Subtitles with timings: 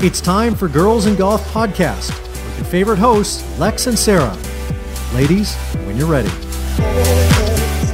[0.00, 4.38] It's time for Girls in Golf Podcast with your favorite hosts, Lex and Sarah.
[5.12, 5.56] Ladies,
[5.86, 6.30] when you're ready.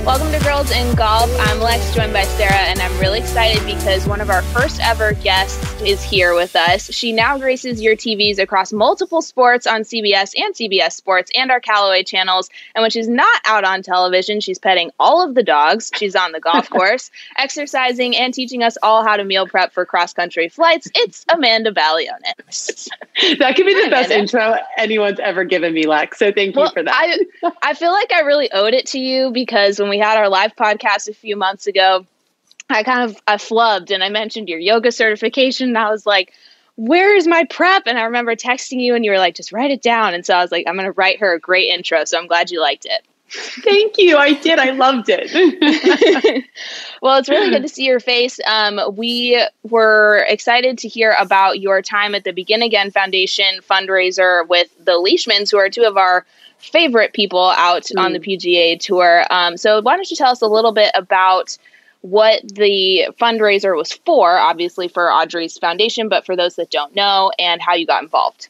[0.04, 1.34] Welcome to Girls in Golf.
[1.40, 5.14] I'm Lex, joined by Sarah, and I'm really excited because one of our first ever
[5.14, 6.92] guests is here with us.
[6.92, 11.58] She now graces your TVs across multiple sports on CBS and CBS Sports and our
[11.58, 12.50] Callaway channels.
[12.74, 15.90] And when she's not out on television, she's petting all of the dogs.
[15.94, 19.86] She's on the golf course, exercising, and teaching us all how to meal prep for
[19.86, 20.86] cross country flights.
[20.94, 22.90] It's Amanda Balionis.
[23.38, 24.14] that could be the Hi, best Amanda.
[24.14, 26.18] intro anyone's ever given me, Lex.
[26.18, 27.18] So thank well, you for that.
[27.42, 30.28] I, I feel like I really owed it to you because when we had our
[30.28, 32.06] live podcast a few months ago,
[32.68, 35.68] I kind of I flubbed and I mentioned your yoga certification.
[35.68, 36.32] And I was like,
[36.76, 37.84] where is my prep?
[37.86, 40.14] And I remember texting you and you were like, just write it down.
[40.14, 42.04] And so I was like, I'm going to write her a great intro.
[42.04, 43.06] So I'm glad you liked it.
[43.30, 44.16] Thank you.
[44.16, 44.58] I did.
[44.58, 45.32] I loved it.
[47.02, 48.38] well, it's really good to see your face.
[48.46, 54.46] Um, we were excited to hear about your time at the Begin Again Foundation fundraiser
[54.46, 56.26] with the Leishmans, who are two of our
[56.64, 58.00] favorite people out mm.
[58.00, 58.38] on the mm.
[58.38, 59.24] PGA Tour.
[59.30, 61.56] Um, so, why don't you tell us a little bit about
[62.00, 64.36] what the fundraiser was for?
[64.36, 68.48] Obviously, for Audrey's foundation, but for those that don't know, and how you got involved.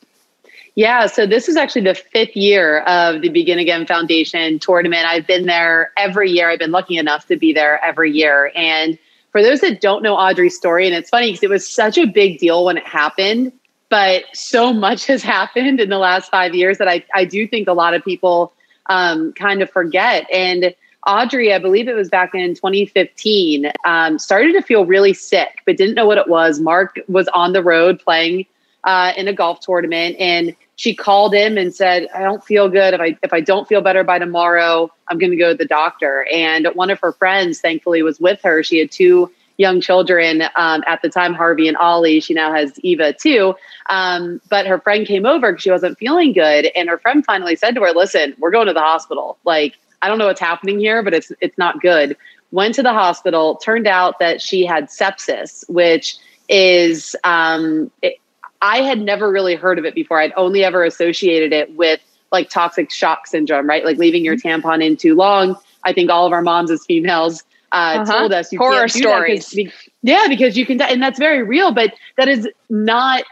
[0.76, 5.06] Yeah, so this is actually the fifth year of the Begin Again Foundation tournament.
[5.06, 6.50] I've been there every year.
[6.50, 8.50] I've been lucky enough to be there every year.
[8.56, 8.98] And
[9.30, 12.06] for those that don't know Audrey's story, and it's funny because it was such a
[12.06, 13.52] big deal when it happened,
[13.90, 17.68] but so much has happened in the last five years that I, I do think
[17.68, 18.52] a lot of people
[18.86, 20.26] um, kind of forget.
[20.32, 20.74] And
[21.06, 25.76] Audrey, I believe it was back in 2015, um, started to feel really sick, but
[25.76, 26.60] didn't know what it was.
[26.60, 28.46] Mark was on the road playing
[28.84, 32.94] uh, in a golf tournament, and she called him and said, "I don't feel good.
[32.94, 35.66] If I if I don't feel better by tomorrow, I'm going to go to the
[35.66, 38.62] doctor." And one of her friends, thankfully, was with her.
[38.62, 42.20] She had two young children um, at the time, Harvey and Ollie.
[42.20, 43.54] She now has Eva too.
[43.88, 47.56] Um, but her friend came over because she wasn't feeling good, and her friend finally
[47.56, 49.38] said to her, "Listen, we're going to the hospital.
[49.44, 52.16] Like, I don't know what's happening here, but it's it's not good."
[52.50, 53.56] Went to the hospital.
[53.56, 56.16] Turned out that she had sepsis, which
[56.48, 58.18] is um, it,
[58.62, 60.20] I had never really heard of it before.
[60.20, 62.00] I'd only ever associated it with
[62.32, 63.84] like toxic shock syndrome, right?
[63.84, 64.66] Like leaving your mm-hmm.
[64.66, 65.56] tampon in too long.
[65.84, 68.04] I think all of our moms as females uh, uh-huh.
[68.20, 69.54] told us you horror stories.
[70.02, 71.72] yeah, because you can, and that's very real.
[71.72, 73.24] But that is not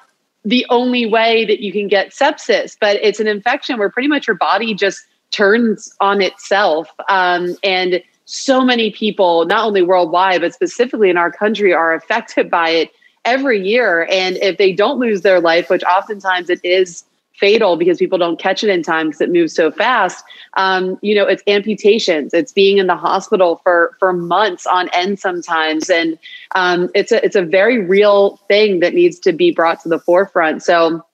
[0.45, 2.77] the only way that you can get sepsis.
[2.81, 8.03] But it's an infection where pretty much your body just turns on itself, um, and
[8.25, 12.91] so many people, not only worldwide but specifically in our country, are affected by it
[13.25, 14.09] every year.
[14.11, 17.05] And if they don't lose their life, which oftentimes it is
[17.35, 20.25] fatal because people don't catch it in time because it moves so fast.
[20.57, 22.35] Um, you know, it's amputations.
[22.35, 26.19] It's being in the hospital for for months on end sometimes, and
[26.55, 29.99] um, it's a it's a very real thing that needs to be brought to the
[29.99, 30.63] forefront.
[30.63, 31.05] So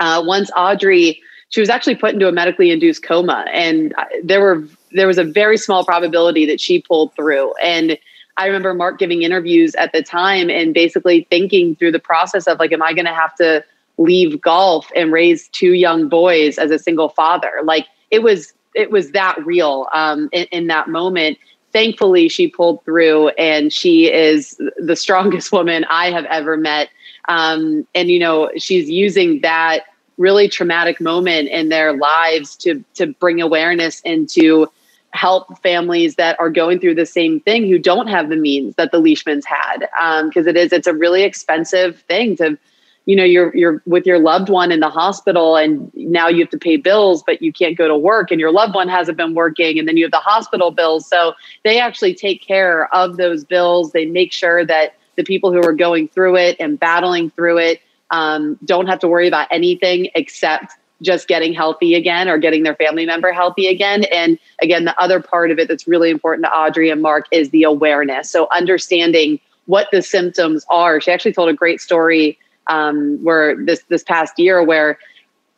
[0.00, 4.64] uh, once Audrey, she was actually put into a medically induced coma, and there were
[4.92, 7.98] there was a very small probability that she pulled through and
[8.36, 12.58] I remember Mark giving interviews at the time and basically thinking through the process of
[12.58, 13.64] like, am I going to have to
[13.98, 17.60] leave golf and raise two young boys as a single father?
[17.64, 21.38] Like it was, it was that real um, in, in that moment.
[21.72, 26.88] Thankfully, she pulled through and she is the strongest woman I have ever met.
[27.28, 29.84] Um, and, you know, she's using that
[30.16, 34.68] really traumatic moment in their lives to, to bring awareness and to
[35.10, 38.92] help families that are going through the same thing who don't have the means that
[38.92, 39.80] the Leishmans had.
[40.28, 42.58] Because um, it is, it's a really expensive thing to,
[43.06, 46.50] you know, you're you're with your loved one in the hospital, and now you have
[46.50, 49.34] to pay bills, but you can't go to work, and your loved one hasn't been
[49.34, 51.08] working, and then you have the hospital bills.
[51.08, 51.32] So
[51.64, 53.92] they actually take care of those bills.
[53.92, 57.80] They make sure that the people who are going through it and battling through it
[58.10, 62.74] um, don't have to worry about anything except just getting healthy again or getting their
[62.74, 64.04] family member healthy again.
[64.04, 67.50] And again, the other part of it that's really important to Audrey and Mark is
[67.50, 68.30] the awareness.
[68.30, 71.00] So understanding what the symptoms are.
[71.00, 74.98] She actually told a great story um, where this this past year where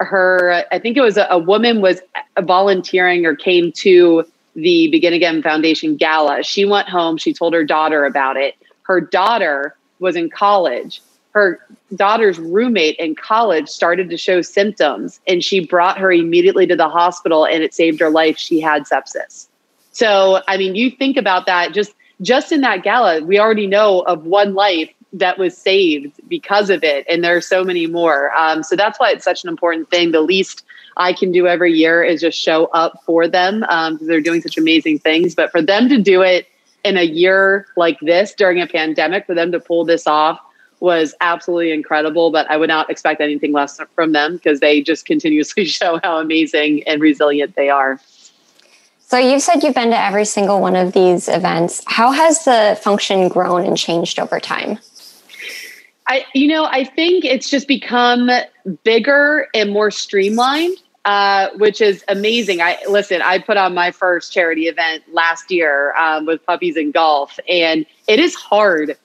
[0.00, 2.00] her I think it was a, a woman was
[2.40, 4.24] volunteering or came to
[4.54, 6.42] the Begin Again Foundation gala.
[6.42, 7.16] She went home.
[7.16, 8.54] She told her daughter about it.
[8.82, 11.00] Her daughter was in college
[11.38, 11.60] her
[11.94, 16.88] daughter's roommate in college started to show symptoms and she brought her immediately to the
[16.88, 19.46] hospital and it saved her life she had sepsis
[19.92, 24.00] so i mean you think about that just just in that gala we already know
[24.00, 28.30] of one life that was saved because of it and there are so many more
[28.32, 30.64] um, so that's why it's such an important thing the least
[30.96, 34.42] i can do every year is just show up for them because um, they're doing
[34.42, 36.46] such amazing things but for them to do it
[36.84, 40.38] in a year like this during a pandemic for them to pull this off
[40.80, 45.06] was absolutely incredible, but I would not expect anything less from them because they just
[45.06, 48.00] continuously show how amazing and resilient they are.
[49.00, 51.82] So you've said you've been to every single one of these events.
[51.86, 54.78] How has the function grown and changed over time?
[56.08, 58.30] I, you know, I think it's just become
[58.82, 62.62] bigger and more streamlined, uh, which is amazing.
[62.62, 63.20] I listen.
[63.20, 67.84] I put on my first charity event last year um, with puppies and golf, and
[68.06, 68.96] it is hard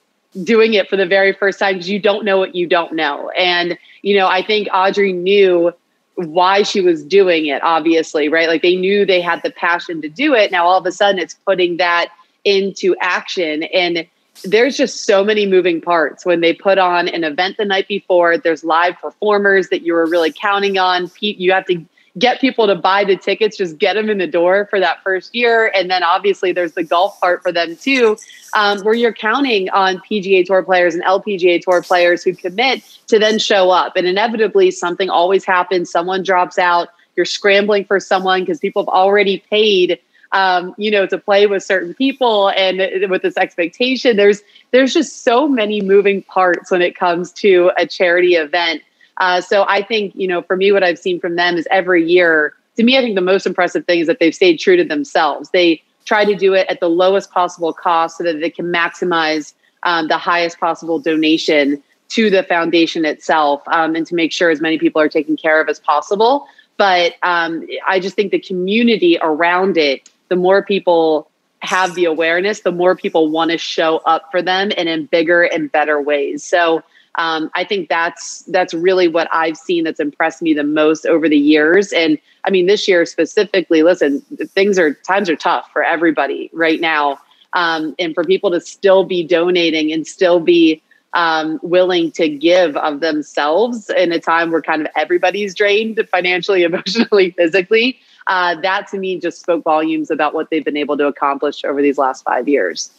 [0.42, 3.28] doing it for the very first time because you don't know what you don't know.
[3.30, 5.72] And you know, I think Audrey knew
[6.14, 7.62] why she was doing it.
[7.62, 8.48] Obviously, right?
[8.48, 10.50] Like they knew they had the passion to do it.
[10.50, 12.08] Now all of a sudden, it's putting that
[12.44, 14.06] into action and
[14.42, 18.36] there's just so many moving parts when they put on an event the night before.
[18.36, 21.10] There's live performers that you were really counting on.
[21.20, 21.84] You have to
[22.18, 25.34] get people to buy the tickets, just get them in the door for that first
[25.34, 25.72] year.
[25.74, 28.16] And then obviously there's the golf part for them too,
[28.54, 33.18] um, where you're counting on PGA Tour players and LPGA Tour players who commit to
[33.18, 33.96] then show up.
[33.96, 35.90] And inevitably, something always happens.
[35.90, 36.88] Someone drops out.
[37.16, 39.98] You're scrambling for someone because people have already paid
[40.34, 44.16] um, you know, to play with certain people and with this expectation.
[44.16, 44.42] There's
[44.72, 48.82] there's just so many moving parts when it comes to a charity event.
[49.18, 52.04] Uh, so I think you know, for me, what I've seen from them is every
[52.04, 52.52] year.
[52.76, 55.50] To me, I think the most impressive thing is that they've stayed true to themselves.
[55.50, 59.54] They try to do it at the lowest possible cost so that they can maximize
[59.84, 64.60] um, the highest possible donation to the foundation itself um, and to make sure as
[64.60, 66.46] many people are taken care of as possible.
[66.76, 71.30] But um, I just think the community around it the more people
[71.60, 75.42] have the awareness, the more people want to show up for them and in bigger
[75.42, 76.44] and better ways.
[76.44, 76.82] So
[77.16, 81.28] um, I think that's that's really what I've seen that's impressed me the most over
[81.28, 81.92] the years.
[81.92, 86.80] And I mean, this year specifically, listen, things are times are tough for everybody right
[86.80, 87.18] now,
[87.52, 90.82] um, and for people to still be donating and still be
[91.12, 96.62] um, willing to give of themselves in a time where kind of everybody's drained financially,
[96.64, 101.06] emotionally, physically uh, that to me just spoke volumes about what they've been able to
[101.06, 102.90] accomplish over these last five years.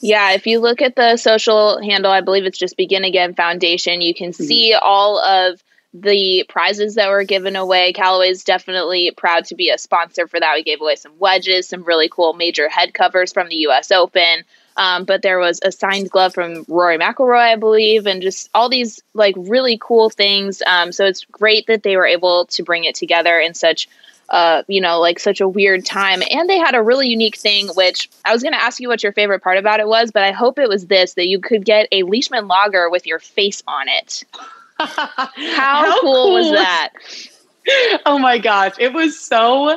[0.00, 4.02] Yeah, if you look at the social handle, I believe it's just Begin Again Foundation,
[4.02, 4.44] you can mm-hmm.
[4.44, 5.62] see all of
[6.02, 7.92] the prizes that were given away.
[7.92, 10.54] Callaway is definitely proud to be a sponsor for that.
[10.54, 14.44] We gave away some wedges, some really cool major head covers from the US Open.
[14.76, 18.68] Um, but there was a signed glove from Rory McIlroy, I believe, and just all
[18.68, 20.62] these like really cool things.
[20.66, 23.88] Um, so it's great that they were able to bring it together in such
[24.28, 26.22] uh, you know, like such a weird time.
[26.30, 29.02] And they had a really unique thing, which I was going to ask you what
[29.02, 31.64] your favorite part about it was, but I hope it was this that you could
[31.64, 34.24] get a Leishman lager with your face on it.
[34.78, 34.96] How,
[35.36, 36.90] How cool, cool was that?
[38.06, 38.74] Oh my gosh.
[38.78, 39.76] It was so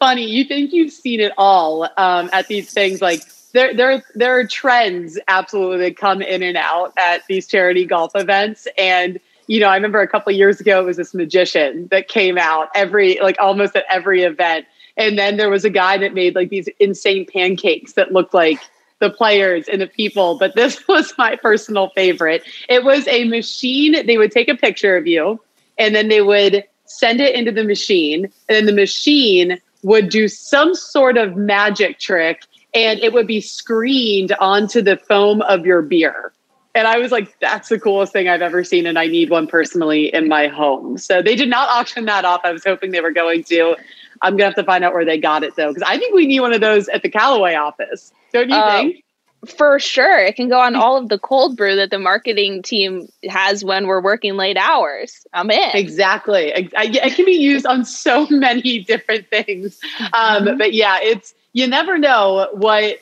[0.00, 0.24] funny.
[0.28, 3.22] You think you've seen it all um, at these things like
[3.52, 8.10] there, there, there are trends absolutely that come in and out at these charity golf
[8.16, 8.66] events.
[8.76, 12.36] And you know, I remember a couple years ago, it was this magician that came
[12.36, 14.66] out every, like almost at every event.
[14.96, 18.58] And then there was a guy that made like these insane pancakes that looked like
[18.98, 20.38] the players and the people.
[20.38, 22.42] But this was my personal favorite.
[22.68, 24.06] It was a machine.
[24.06, 25.40] They would take a picture of you
[25.78, 28.24] and then they would send it into the machine.
[28.48, 32.42] And then the machine would do some sort of magic trick
[32.74, 36.32] and it would be screened onto the foam of your beer.
[36.74, 38.86] And I was like, that's the coolest thing I've ever seen.
[38.86, 40.98] And I need one personally in my home.
[40.98, 42.42] So they did not auction that off.
[42.44, 43.76] I was hoping they were going to.
[44.20, 45.72] I'm going to have to find out where they got it though.
[45.72, 48.12] Cause I think we need one of those at the Callaway office.
[48.32, 49.04] Don't you uh, think?
[49.46, 50.18] For sure.
[50.24, 53.86] It can go on all of the cold brew that the marketing team has when
[53.86, 55.24] we're working late hours.
[55.32, 55.70] I'm in.
[55.74, 56.52] Exactly.
[56.56, 59.78] It can be used on so many different things.
[60.12, 60.58] Um, mm-hmm.
[60.58, 62.98] But yeah, it's, you never know what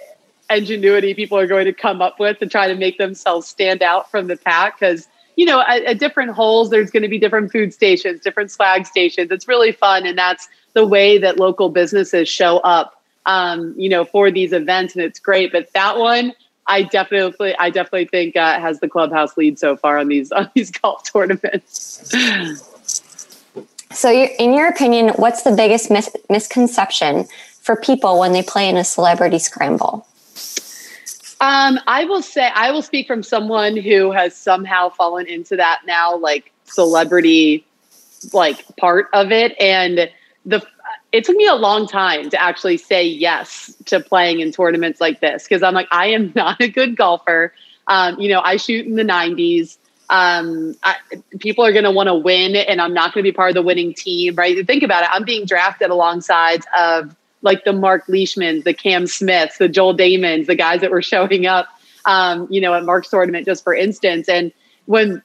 [0.51, 4.11] ingenuity people are going to come up with to try to make themselves stand out
[4.11, 7.51] from the pack because you know at, at, different holes there's going to be different
[7.51, 9.31] food stations different swag stations.
[9.31, 14.05] It's really fun and that's the way that local businesses show up um, you know
[14.05, 15.53] for these events and it's great.
[15.53, 16.33] But that one
[16.69, 20.51] i definitely i definitely think uh, has the clubhouse lead so far on these on
[20.55, 22.15] these golf tournaments.
[23.93, 27.27] So in your opinion what's the biggest mis- misconception
[27.61, 30.07] for people when they play in a celebrity scramble
[31.47, 35.83] um, I will say I will speak from someone who has somehow fallen into that
[35.87, 37.65] now, like celebrity,
[38.33, 40.11] like part of it, and
[40.45, 40.67] the
[41.13, 45.21] it took me a long time to actually say yes to playing in tournaments like
[45.21, 47.55] this because I'm like I am not a good golfer.
[47.87, 49.79] Um, you know, I shoot in the 90s.
[50.11, 50.97] Um, I,
[51.39, 53.55] people are going to want to win, and I'm not going to be part of
[53.55, 54.67] the winning team, right?
[54.67, 55.11] Think about it.
[55.13, 57.15] I'm being drafted alongside of
[57.47, 61.47] like the Mark Leishmans, the Cam Smiths, the Joel Dahmens, the guys that were showing
[61.47, 61.69] up
[62.07, 64.29] um, you know, at Mark's tournament, just for instance.
[64.29, 64.53] And
[64.87, 65.23] when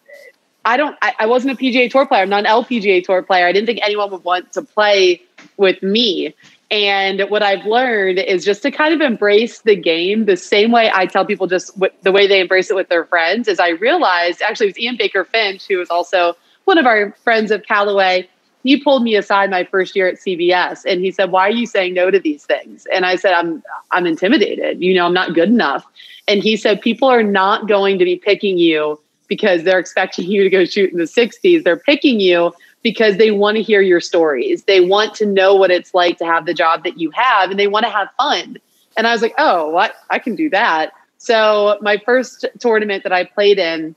[0.65, 3.47] I don't, I, I wasn't a PGA Tour player, I'm not an LPGA Tour player.
[3.47, 5.21] I didn't think anyone would want to play
[5.57, 6.35] with me.
[6.69, 10.89] And what I've learned is just to kind of embrace the game the same way
[10.93, 13.47] I tell people just w- the way they embrace it with their friends.
[13.47, 16.35] Is I realized actually it was Ian Baker Finch, who was also
[16.65, 18.29] one of our friends of Callaway.
[18.63, 21.65] He pulled me aside my first year at CBS and he said, Why are you
[21.65, 22.85] saying no to these things?
[22.93, 24.81] And I said, I'm I'm intimidated.
[24.81, 25.85] You know, I'm not good enough.
[26.27, 30.43] And he said, People are not going to be picking you because they're expecting you
[30.43, 31.63] to go shoot in the 60s.
[31.63, 32.53] They're picking you
[32.83, 34.63] because they want to hear your stories.
[34.63, 37.59] They want to know what it's like to have the job that you have and
[37.59, 38.57] they want to have fun.
[38.97, 39.95] And I was like, oh, what?
[40.09, 40.91] I can do that.
[41.17, 43.95] So my first tournament that I played in,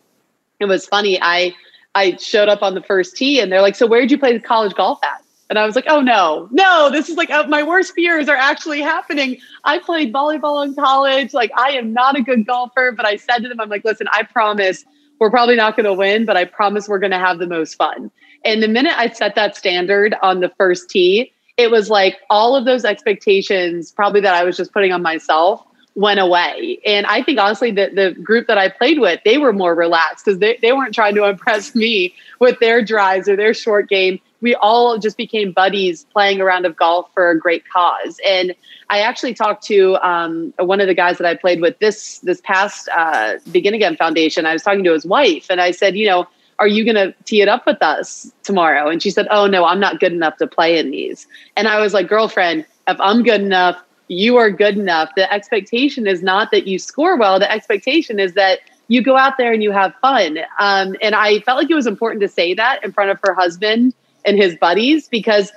[0.60, 1.18] it was funny.
[1.20, 1.54] I
[1.94, 4.38] I showed up on the first tee and they're like, so where did you play
[4.38, 5.22] college golf at?
[5.50, 8.36] And I was like, oh no, no, this is like uh, my worst fears are
[8.36, 9.38] actually happening.
[9.64, 11.34] I played volleyball in college.
[11.34, 14.08] Like, I am not a good golfer, but I said to them, I'm like, listen,
[14.12, 14.84] I promise
[15.20, 17.74] we're probably not going to win, but I promise we're going to have the most
[17.74, 18.10] fun.
[18.44, 22.56] And the minute I set that standard on the first tee, it was like all
[22.56, 26.80] of those expectations, probably that I was just putting on myself, went away.
[26.84, 30.24] And I think honestly that the group that I played with, they were more relaxed
[30.24, 34.18] because they, they weren't trying to impress me with their drives or their short game.
[34.40, 38.20] We all just became buddies playing a round of golf for a great cause.
[38.26, 38.54] And
[38.90, 42.42] I actually talked to um, one of the guys that I played with this this
[42.42, 44.44] past uh, Begin Again Foundation.
[44.44, 46.26] I was talking to his wife, and I said, you know,
[46.58, 48.88] are you going to tee it up with us tomorrow?
[48.88, 51.26] And she said, oh, no, I'm not good enough to play in these.
[51.56, 55.10] And I was like, girlfriend, if I'm good enough, you are good enough.
[55.16, 57.38] The expectation is not that you score well.
[57.38, 60.38] The expectation is that you go out there and you have fun.
[60.58, 63.34] Um, and I felt like it was important to say that in front of her
[63.34, 63.94] husband
[64.24, 65.52] and his buddies because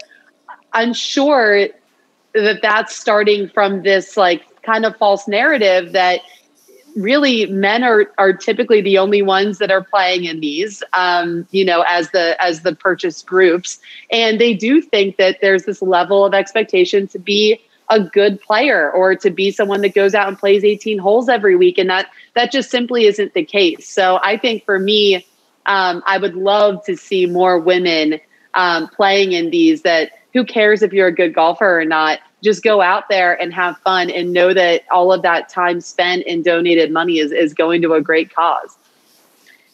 [0.74, 1.68] I'm sure
[2.34, 6.22] that that's starting from this like kind of false narrative that
[6.96, 11.64] really men are are typically the only ones that are playing in these um, you
[11.64, 13.80] know as the as the purchase groups
[14.12, 18.92] and they do think that there's this level of expectation to be a good player
[18.92, 22.08] or to be someone that goes out and plays 18 holes every week and that
[22.36, 25.26] that just simply isn't the case so i think for me
[25.66, 28.20] um, i would love to see more women
[28.54, 32.64] um, playing in these that who cares if you're a good golfer or not just
[32.64, 36.44] go out there and have fun and know that all of that time spent and
[36.44, 38.78] donated money is, is going to a great cause.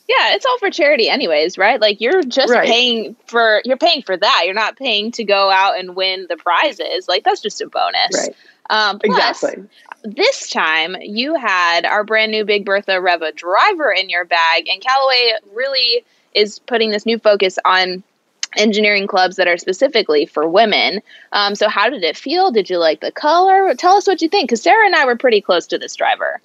[0.08, 1.80] Yeah, it's all for charity anyways, right?
[1.80, 2.68] Like you're just right.
[2.68, 4.44] paying for you're paying for that.
[4.46, 7.08] You're not paying to go out and win the prizes.
[7.08, 8.14] Like that's just a bonus.
[8.14, 8.36] Right.
[8.70, 9.64] Um, plus, exactly.
[10.04, 14.82] This time you had our brand new Big Bertha Reva driver in your bag, and
[14.82, 18.04] Callaway really is putting this new focus on
[18.58, 21.02] engineering clubs that are specifically for women.
[21.32, 22.52] Um, so, how did it feel?
[22.52, 23.74] Did you like the color?
[23.76, 26.42] Tell us what you think, because Sarah and I were pretty close to this driver.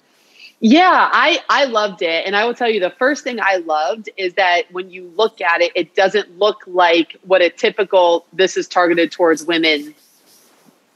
[0.61, 4.09] Yeah, I I loved it, and I will tell you the first thing I loved
[4.17, 8.57] is that when you look at it, it doesn't look like what a typical this
[8.57, 9.95] is targeted towards women.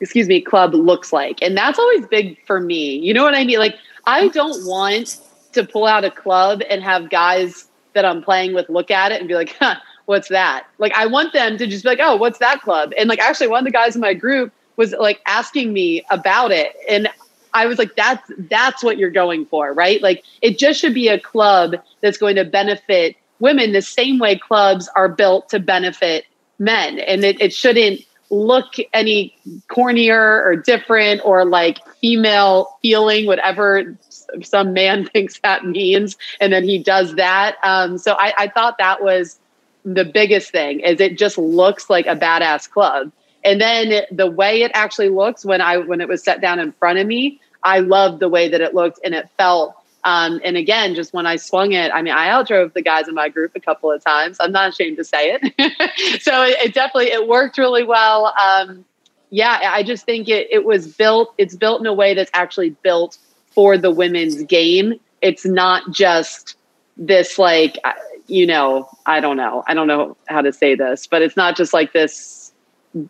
[0.01, 2.97] Excuse me, club looks like, and that's always big for me.
[2.97, 3.57] You know what I mean?
[3.57, 5.21] Like, I don't want
[5.53, 9.19] to pull out a club and have guys that I'm playing with look at it
[9.19, 10.67] and be like, huh, what's that?
[10.77, 12.91] Like, I want them to just be like, oh, what's that club?
[12.97, 16.51] And like, actually, one of the guys in my group was like asking me about
[16.51, 16.75] it.
[16.89, 17.07] And
[17.53, 20.01] I was like, that's that's what you're going for, right?
[20.01, 24.37] Like, it just should be a club that's going to benefit women the same way
[24.37, 26.25] clubs are built to benefit
[26.59, 26.99] men.
[26.99, 29.35] And it, it shouldn't look any
[29.69, 33.95] cornier or different or like female feeling, whatever
[34.41, 36.17] some man thinks that means.
[36.39, 37.57] And then he does that.
[37.63, 39.39] Um, so I, I thought that was
[39.85, 43.11] the biggest thing is it just looks like a badass club.
[43.43, 46.71] And then the way it actually looks when I when it was set down in
[46.71, 49.75] front of me, I loved the way that it looked and it felt.
[50.03, 53.15] Um, and again, just when I swung it, I mean, I outdrove the guys in
[53.15, 54.37] my group a couple of times.
[54.39, 56.21] I'm not ashamed to say it.
[56.21, 58.33] so it, it, definitely it worked really well.
[58.37, 58.83] Um,
[59.29, 61.33] yeah, I just think it it was built.
[61.37, 63.17] It's built in a way that's actually built
[63.47, 64.99] for the women's game.
[65.21, 66.55] It's not just
[66.97, 67.79] this like
[68.27, 69.63] you know, I don't know.
[69.67, 72.51] I don't know how to say this, but it's not just like this.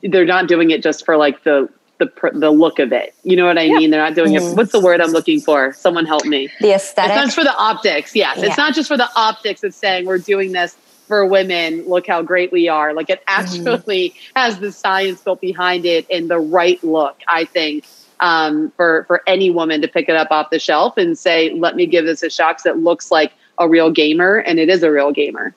[0.01, 1.69] They're not doing it just for like the
[2.05, 3.15] the the look of it.
[3.24, 3.77] You know what I yeah.
[3.77, 3.89] mean?
[3.89, 4.51] They're not doing mm-hmm.
[4.51, 4.57] it.
[4.57, 5.74] What's the word I'm looking for?
[5.74, 6.50] Someone help me.
[6.60, 7.15] The aesthetic.
[7.15, 8.15] It's not for the optics.
[8.15, 8.45] Yes, yeah.
[8.45, 10.75] it's not just for the optics of saying we're doing this
[11.07, 11.88] for women.
[11.88, 12.93] Look how great we are.
[12.93, 13.67] Like it mm-hmm.
[13.67, 14.39] actually mm-hmm.
[14.39, 17.19] has the science built behind it and the right look.
[17.27, 17.86] I think
[18.19, 21.75] um, for for any woman to pick it up off the shelf and say, "Let
[21.75, 24.81] me give this a shot," because it looks like a real gamer, and it is
[24.83, 25.53] a real gamer.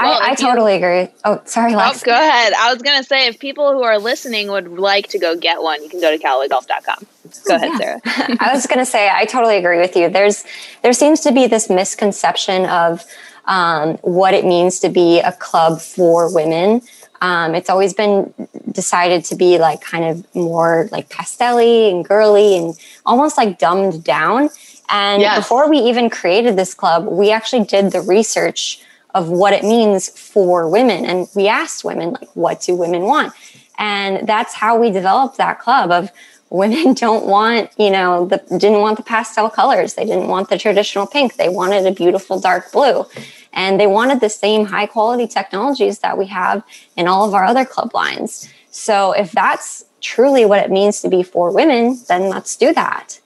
[0.00, 1.08] Well, I, I totally agree.
[1.24, 2.02] Oh, sorry, Lex.
[2.02, 2.52] Oh, go ahead.
[2.52, 5.62] I was going to say, if people who are listening would like to go get
[5.62, 7.06] one, you can go to CallawayGolf.com.
[7.46, 7.78] Go ahead, yeah.
[7.78, 8.00] Sarah.
[8.40, 10.08] I was going to say, I totally agree with you.
[10.08, 10.44] There's,
[10.82, 13.04] there seems to be this misconception of
[13.46, 16.82] um, what it means to be a club for women.
[17.20, 18.32] Um, it's always been
[18.70, 24.04] decided to be like kind of more like pastelly and girly and almost like dumbed
[24.04, 24.48] down.
[24.88, 25.38] And yes.
[25.38, 28.82] before we even created this club, we actually did the research
[29.14, 31.04] of what it means for women.
[31.04, 33.32] And we asked women, like, what do women want?
[33.78, 36.10] And that's how we developed that club of
[36.50, 39.94] women don't want, you know, the didn't want the pastel colors.
[39.94, 41.36] They didn't want the traditional pink.
[41.36, 43.06] They wanted a beautiful dark blue.
[43.52, 46.62] And they wanted the same high quality technologies that we have
[46.96, 48.48] in all of our other club lines.
[48.70, 53.20] So if that's truly what it means to be for women, then let's do that.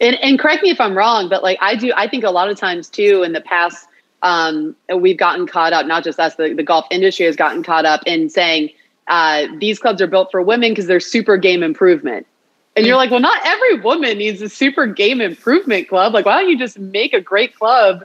[0.00, 2.50] And, and correct me if I'm wrong, but like I do, I think a lot
[2.50, 3.86] of times too in the past,
[4.24, 7.84] um, we've gotten caught up, not just us, the, the golf industry has gotten caught
[7.84, 8.70] up in saying
[9.06, 12.26] uh, these clubs are built for women because they're super game improvement.
[12.74, 16.12] And you're like, well, not every woman needs a super game improvement club.
[16.12, 18.04] Like, why don't you just make a great club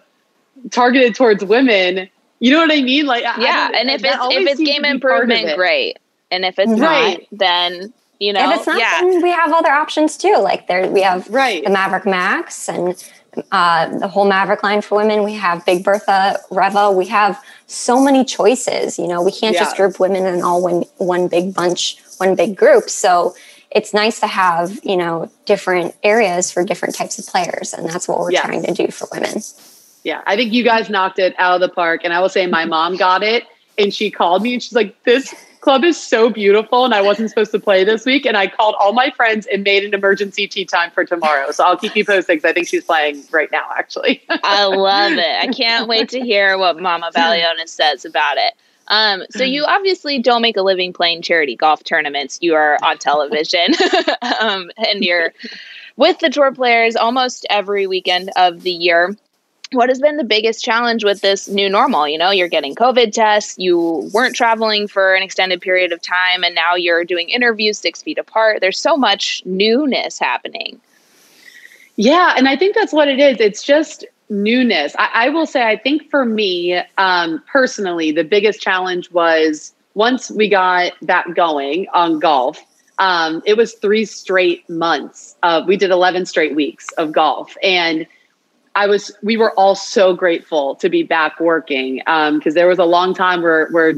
[0.69, 2.07] targeted towards women.
[2.39, 3.07] You know what I mean?
[3.07, 3.71] Like, yeah.
[3.73, 5.97] and if it's if it's game improvement, great.
[6.29, 7.27] And if it's right.
[7.31, 9.01] not, then you know, if it's not, yeah.
[9.01, 10.35] then we have other options too.
[10.37, 11.63] Like there, we have right.
[11.63, 12.95] the Maverick Max and
[13.51, 15.23] uh, the whole Maverick line for women.
[15.23, 16.91] We have Big Bertha, Reva.
[16.91, 18.97] We have so many choices.
[18.97, 19.63] You know, we can't yeah.
[19.63, 22.89] just group women in all one one big bunch, one big group.
[22.89, 23.35] So
[23.71, 28.07] it's nice to have you know different areas for different types of players, and that's
[28.07, 28.45] what we're yes.
[28.45, 29.41] trying to do for women.
[30.03, 32.01] Yeah, I think you guys knocked it out of the park.
[32.03, 33.43] And I will say my mom got it
[33.77, 37.29] and she called me and she's like, This club is so beautiful and I wasn't
[37.29, 38.25] supposed to play this week.
[38.25, 41.51] And I called all my friends and made an emergency tee time for tomorrow.
[41.51, 44.23] So I'll keep you posted because I think she's playing right now, actually.
[44.29, 45.19] I love it.
[45.19, 48.53] I can't wait to hear what Mama Balionis says about it.
[48.87, 52.39] Um, so you obviously don't make a living playing charity golf tournaments.
[52.41, 53.73] You are on television,
[54.41, 55.31] um, and you're
[55.95, 59.15] with the tour players almost every weekend of the year
[59.71, 62.07] what has been the biggest challenge with this new normal?
[62.07, 66.43] You know, you're getting COVID tests, you weren't traveling for an extended period of time,
[66.43, 68.61] and now you're doing interviews six feet apart.
[68.61, 70.81] There's so much newness happening.
[71.95, 73.39] Yeah, and I think that's what it is.
[73.39, 74.95] It's just newness.
[74.97, 80.31] I, I will say, I think for me um, personally, the biggest challenge was once
[80.31, 82.63] we got that going on golf.
[82.99, 85.35] Um, it was three straight months.
[85.43, 87.55] Uh, we did 11 straight weeks of golf.
[87.63, 88.05] And
[88.79, 92.79] I was we were all so grateful to be back working because um, there was
[92.79, 93.95] a long time where where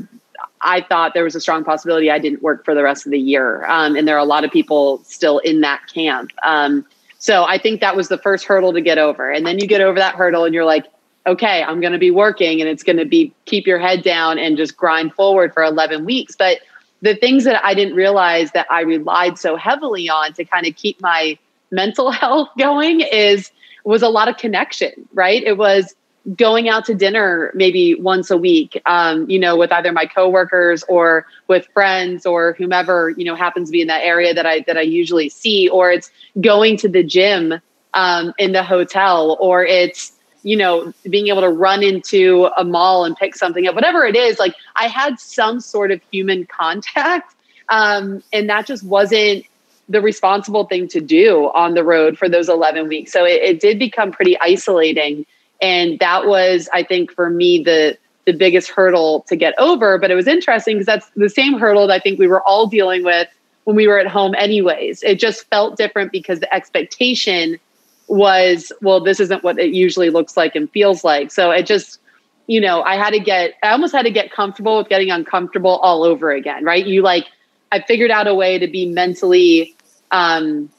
[0.61, 3.19] I thought there was a strong possibility I didn't work for the rest of the
[3.19, 6.31] year, um, and there are a lot of people still in that camp.
[6.43, 6.83] Um,
[7.19, 9.81] so I think that was the first hurdle to get over, and then you get
[9.81, 10.87] over that hurdle, and you're like,
[11.27, 14.39] okay, I'm going to be working, and it's going to be keep your head down
[14.39, 16.35] and just grind forward for 11 weeks.
[16.35, 16.57] But
[17.03, 20.75] the things that I didn't realize that I relied so heavily on to kind of
[20.75, 21.37] keep my
[21.69, 23.51] mental health going is
[23.83, 25.41] was a lot of connection, right?
[25.43, 25.95] It was
[26.35, 30.83] going out to dinner maybe once a week, um, you know, with either my coworkers
[30.83, 34.59] or with friends or whomever, you know, happens to be in that area that I
[34.67, 37.59] that I usually see, or it's going to the gym
[37.93, 40.13] um, in the hotel, or it's
[40.43, 44.15] you know being able to run into a mall and pick something up, whatever it
[44.15, 44.37] is.
[44.37, 47.33] Like I had some sort of human contact,
[47.69, 49.45] um, and that just wasn't
[49.91, 53.11] the responsible thing to do on the road for those 11 weeks.
[53.11, 55.25] So it, it did become pretty isolating.
[55.61, 59.97] And that was, I think, for me, the the biggest hurdle to get over.
[59.97, 62.67] But it was interesting because that's the same hurdle that I think we were all
[62.67, 63.27] dealing with
[63.63, 65.01] when we were at home, anyways.
[65.03, 67.59] It just felt different because the expectation
[68.07, 71.31] was, well, this isn't what it usually looks like and feels like.
[71.31, 71.99] So it just,
[72.47, 75.77] you know, I had to get, I almost had to get comfortable with getting uncomfortable
[75.77, 76.85] all over again, right?
[76.85, 77.25] You like,
[77.71, 79.75] I figured out a way to be mentally
[80.11, 80.69] um,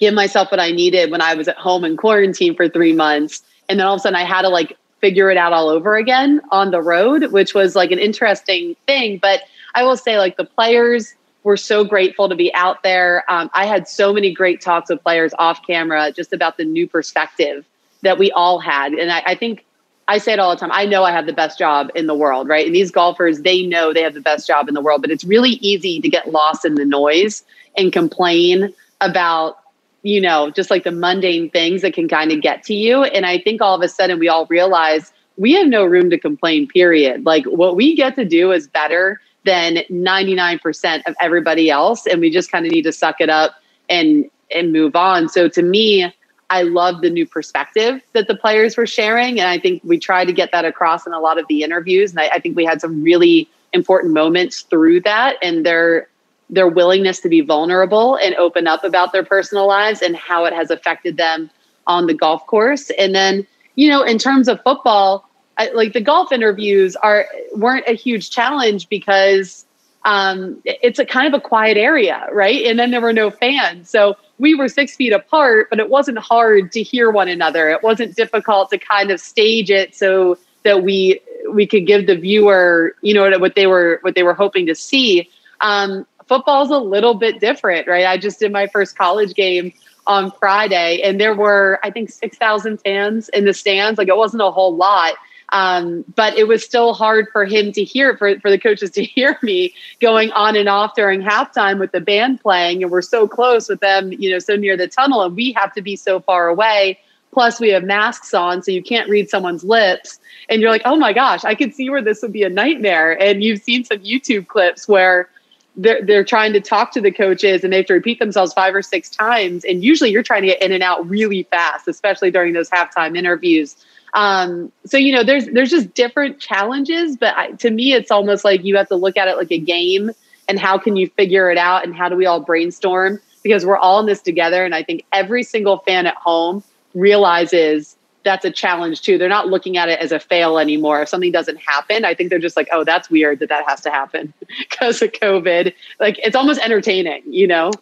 [0.00, 3.42] give myself what I needed when I was at home in quarantine for three months.
[3.68, 5.96] And then all of a sudden I had to like figure it out all over
[5.96, 9.18] again on the road, which was like an interesting thing.
[9.18, 9.42] But
[9.74, 13.24] I will say, like, the players were so grateful to be out there.
[13.28, 16.86] Um, I had so many great talks with players off camera just about the new
[16.86, 17.64] perspective
[18.02, 18.92] that we all had.
[18.92, 19.64] And I, I think
[20.08, 20.70] I say it all the time.
[20.72, 22.66] I know I have the best job in the world, right?
[22.66, 25.24] And these golfers, they know they have the best job in the world, but it's
[25.24, 27.44] really easy to get lost in the noise
[27.76, 29.58] and complain about
[30.02, 33.24] you know just like the mundane things that can kind of get to you and
[33.24, 36.66] i think all of a sudden we all realize we have no room to complain
[36.68, 42.20] period like what we get to do is better than 99% of everybody else and
[42.20, 43.54] we just kind of need to suck it up
[43.88, 46.12] and and move on so to me
[46.52, 49.40] I love the new perspective that the players were sharing.
[49.40, 52.10] And I think we tried to get that across in a lot of the interviews.
[52.10, 56.08] And I, I think we had some really important moments through that and their
[56.50, 60.52] their willingness to be vulnerable and open up about their personal lives and how it
[60.52, 61.48] has affected them
[61.86, 62.90] on the golf course.
[62.98, 67.88] And then, you know, in terms of football, I, like the golf interviews are weren't
[67.88, 69.64] a huge challenge because
[70.04, 72.64] um, it's a kind of a quiet area, right?
[72.66, 76.18] And then there were no fans, so we were six feet apart, but it wasn't
[76.18, 77.70] hard to hear one another.
[77.70, 82.16] It wasn't difficult to kind of stage it so that we we could give the
[82.16, 85.28] viewer, you know, what they were what they were hoping to see.
[85.60, 88.06] Um, football's a little bit different, right?
[88.06, 89.72] I just did my first college game
[90.06, 93.98] on Friday, and there were I think six thousand fans in the stands.
[93.98, 95.14] Like it wasn't a whole lot
[95.52, 99.04] um, but it was still hard for him to hear, for, for the coaches to
[99.04, 102.82] hear me going on and off during halftime with the band playing.
[102.82, 105.72] And we're so close with them, you know, so near the tunnel, and we have
[105.74, 106.98] to be so far away.
[107.32, 110.18] Plus, we have masks on, so you can't read someone's lips.
[110.50, 113.18] And you're like, oh my gosh, I could see where this would be a nightmare.
[113.22, 115.30] And you've seen some YouTube clips where
[115.76, 118.74] they're, they're trying to talk to the coaches and they have to repeat themselves five
[118.74, 119.64] or six times.
[119.64, 123.16] And usually you're trying to get in and out really fast, especially during those halftime
[123.16, 123.76] interviews.
[124.14, 128.44] Um, so you know, there's there's just different challenges, but I, to me, it's almost
[128.44, 130.10] like you have to look at it like a game,
[130.48, 133.76] and how can you figure it out, and how do we all brainstorm because we're
[133.76, 134.64] all in this together.
[134.64, 136.62] And I think every single fan at home
[136.94, 139.18] realizes that's a challenge too.
[139.18, 141.02] They're not looking at it as a fail anymore.
[141.02, 143.80] If something doesn't happen, I think they're just like, oh, that's weird that that has
[143.82, 145.74] to happen because of COVID.
[145.98, 147.72] Like it's almost entertaining, you know?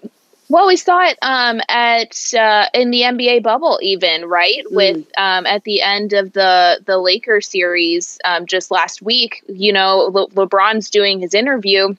[0.50, 4.74] Well, we saw it um, at uh, in the NBA bubble, even right mm.
[4.74, 9.44] with um, at the end of the the Lakers series um, just last week.
[9.48, 11.94] You know, Le- LeBron's doing his interview,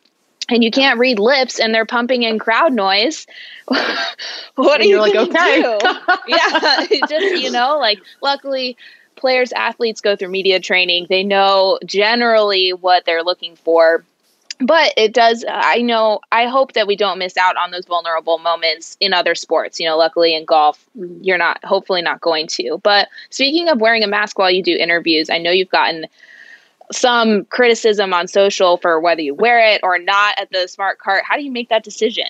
[0.49, 3.25] and you can't read lips, and they're pumping in crowd noise.
[4.55, 5.15] what are you like?
[5.15, 5.79] Okay, do?
[6.27, 8.75] yeah, just you know, like luckily
[9.15, 14.03] players athletes go through media training they know generally what they're looking for
[14.65, 17.85] but it does uh, i know i hope that we don't miss out on those
[17.85, 19.79] vulnerable moments in other sports.
[19.79, 20.85] You know luckily in golf
[21.21, 22.79] you're not hopefully not going to.
[22.83, 26.07] But speaking of wearing a mask while you do interviews i know you've gotten
[26.91, 31.23] some criticism on social for whether you wear it or not at the smart cart.
[31.27, 32.25] How do you make that decision?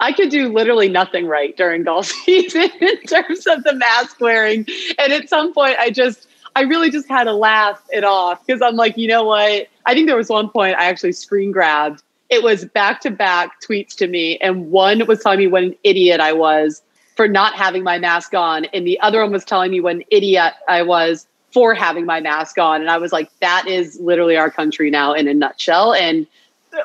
[0.00, 4.66] I could do literally nothing right during golf season in terms of the mask wearing.
[4.98, 8.62] And at some point, I just, I really just had to laugh it off because
[8.62, 9.68] I'm like, you know what?
[9.86, 12.02] I think there was one point I actually screen grabbed.
[12.28, 15.74] It was back to back tweets to me, and one was telling me what an
[15.82, 16.82] idiot I was
[17.16, 20.04] for not having my mask on, and the other one was telling me what an
[20.10, 22.80] idiot I was for having my mask on.
[22.80, 25.94] And I was like, that is literally our country now in a nutshell.
[25.94, 26.26] And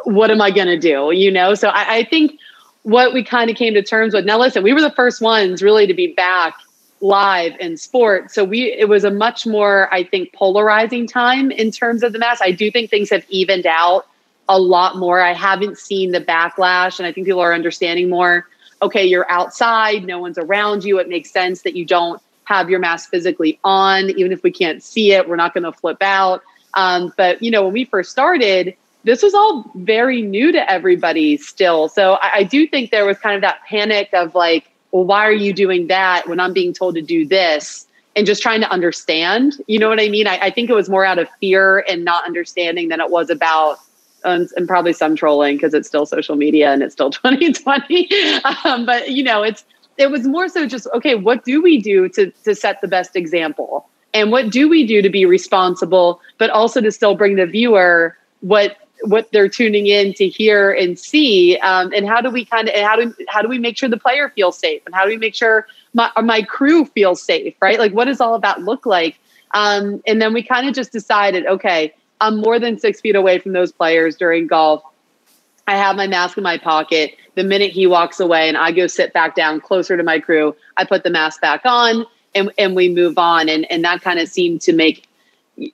[0.04, 1.12] what am I going to do?
[1.12, 2.40] You know, so I, I think
[2.84, 5.62] what we kind of came to terms with now, listen, we were the first ones
[5.62, 6.56] really to be back
[7.06, 8.32] live in sport.
[8.32, 12.20] So we it was a much more, I think, polarizing time in terms of the
[12.20, 12.42] mask.
[12.44, 14.08] I do think things have evened out
[14.50, 15.22] a lot more.
[15.22, 18.48] I haven't seen the backlash, and I think people are understanding more.
[18.82, 21.00] Okay, you're outside, no one's around you.
[21.00, 24.84] It makes sense that you don't have your mask physically on, even if we can't
[24.84, 25.28] see it.
[25.28, 26.44] We're not going to flip out.
[26.74, 31.38] Um, but you know, when we first started, this was all very new to everybody
[31.38, 31.88] still.
[31.90, 35.28] So I, I do think there was kind of that panic of like, well, why
[35.28, 37.86] are you doing that when I'm being told to do this?
[38.16, 40.26] And just trying to understand, you know what I mean?
[40.26, 43.30] I, I think it was more out of fear and not understanding than it was
[43.30, 43.78] about,
[44.24, 48.10] um, and probably some trolling because it's still social media and it's still 2020.
[48.64, 49.66] um, but you know, it's
[49.98, 51.16] it was more so just okay.
[51.16, 53.90] What do we do to to set the best example?
[54.14, 58.18] And what do we do to be responsible, but also to still bring the viewer
[58.40, 62.70] what what they're tuning in to hear and see um, and how do we kind
[62.70, 64.82] of how do how do we make sure the player feels safe?
[64.86, 67.80] And how do we make sure my, my crew feels safe right?
[67.80, 69.20] Like what does all of that look like?
[69.54, 73.40] Um, and then we kind of just decided okay i'm more than six feet away
[73.40, 74.84] from those players during golf.
[75.68, 77.16] I have my mask in my pocket.
[77.34, 80.56] The minute he walks away and i go sit back down closer to my crew
[80.78, 82.06] i put the mask back on
[82.36, 83.50] and, and we move on.
[83.50, 85.08] And, and that kind of seemed to make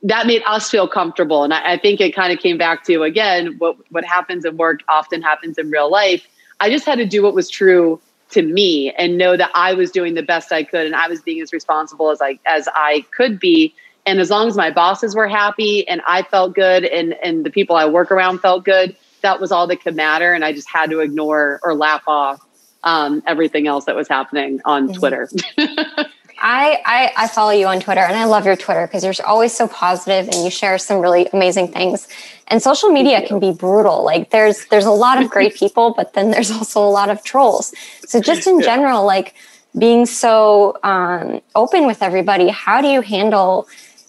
[0.04, 1.44] that made us feel comfortable.
[1.44, 4.58] And I, I think it kind of came back to again what what happens in
[4.58, 6.28] work often happens in real life.
[6.60, 8.00] I just had to do what was true
[8.32, 11.22] to me and know that I was doing the best I could and I was
[11.22, 13.74] being as responsible as I as I could be.
[14.06, 17.52] And as long as my bosses were happy and I felt good and and the
[17.52, 20.34] people I work around felt good, that was all that could matter.
[20.34, 22.46] And I just had to ignore or laugh off
[22.84, 24.98] um, everything else that was happening on mm-hmm.
[24.98, 25.30] Twitter.
[26.42, 29.56] I, I, I follow you on Twitter and I love your Twitter because you're always
[29.56, 32.08] so positive and you share some really amazing things.
[32.48, 34.04] And social media can be brutal.
[34.04, 37.24] Like there's there's a lot of great people, but then there's also a lot of
[37.24, 37.74] trolls.
[38.08, 38.66] So just in yeah.
[38.66, 39.36] general, like
[39.78, 43.68] being so um, open with everybody, how do you handle,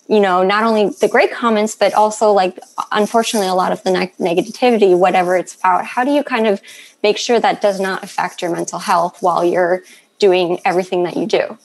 [0.08, 2.58] you know, not only the great comments, but also like,
[2.92, 5.84] unfortunately, a lot of the ne- negativity, whatever it's about?
[5.84, 6.62] How do you kind of
[7.02, 9.82] make sure that does not affect your mental health while you're
[10.18, 11.58] doing everything that you do?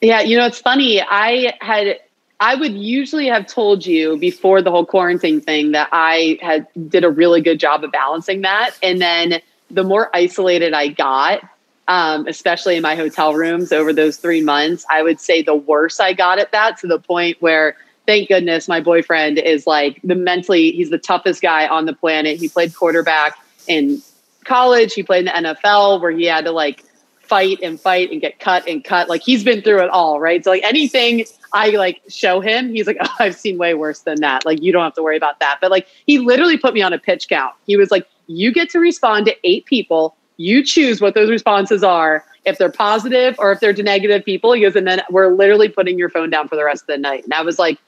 [0.00, 1.00] Yeah, you know, it's funny.
[1.00, 1.98] I had
[2.38, 7.04] I would usually have told you before the whole quarantine thing that I had did
[7.04, 8.72] a really good job of balancing that.
[8.82, 11.42] And then the more isolated I got,
[11.88, 15.98] um, especially in my hotel rooms over those three months, I would say the worse
[15.98, 20.14] I got at that to the point where thank goodness my boyfriend is like the
[20.14, 22.38] mentally he's the toughest guy on the planet.
[22.38, 24.02] He played quarterback in
[24.44, 26.84] college, he played in the NFL where he had to like
[27.26, 29.08] fight and fight and get cut and cut.
[29.08, 30.42] Like he's been through it all, right?
[30.44, 34.20] So like anything I like show him, he's like, oh, I've seen way worse than
[34.20, 34.44] that.
[34.44, 35.58] Like you don't have to worry about that.
[35.60, 37.54] But like he literally put me on a pitch count.
[37.66, 40.16] He was like, you get to respond to eight people.
[40.36, 42.24] You choose what those responses are.
[42.44, 45.68] If they're positive or if they're to negative people, he goes, and then we're literally
[45.68, 47.24] putting your phone down for the rest of the night.
[47.24, 47.78] And I was like,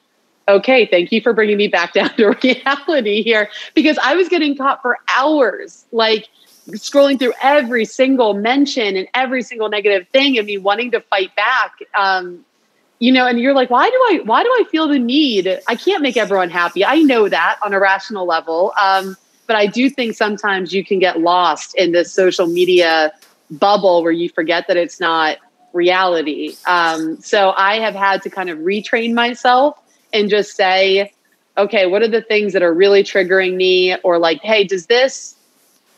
[0.48, 4.56] okay, thank you for bringing me back down to reality here because I was getting
[4.56, 5.86] caught for hours.
[5.92, 6.28] Like
[6.76, 11.34] scrolling through every single mention and every single negative thing and me wanting to fight
[11.34, 12.44] back um,
[12.98, 15.60] you know and you're like why do i why do i feel the need?
[15.66, 16.84] I can't make everyone happy.
[16.84, 20.98] I know that on a rational level um, but i do think sometimes you can
[20.98, 23.12] get lost in this social media
[23.50, 25.38] bubble where you forget that it's not
[25.72, 26.56] reality.
[26.66, 29.78] Um, so i have had to kind of retrain myself
[30.12, 31.12] and just say
[31.56, 33.96] okay what are the things that are really triggering me?
[34.02, 35.37] Or like hey does this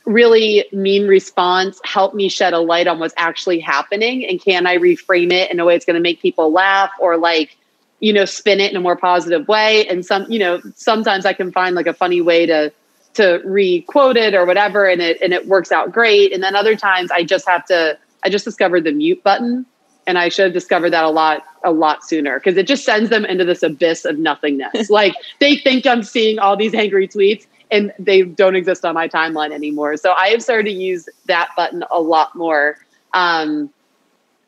[0.07, 4.77] really mean response help me shed a light on what's actually happening and can i
[4.77, 7.57] reframe it in a way it's going to make people laugh or like
[8.01, 9.87] you know spin it in a more positive way?
[9.87, 12.73] And some you know sometimes i can find like a funny way to
[13.15, 16.33] to re-quote it or whatever and it and it works out great.
[16.33, 19.67] And then other times i just have to i just discovered the mute button
[20.07, 23.11] and i should have discovered that a lot a lot sooner because it just sends
[23.11, 24.89] them into this abyss of nothingness.
[24.91, 29.09] Like they think i'm seeing all these angry tweets and they don't exist on my
[29.09, 29.97] timeline anymore.
[29.97, 32.79] So I have started to use that button a lot more.
[33.13, 33.71] Um,